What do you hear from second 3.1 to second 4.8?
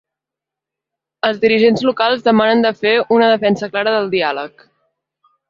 una defensa clara del diàleg.